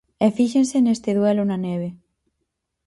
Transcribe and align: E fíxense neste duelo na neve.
E 0.25 0.27
fíxense 0.37 0.77
neste 0.79 1.09
duelo 1.17 1.43
na 1.47 1.57
neve. 1.67 1.89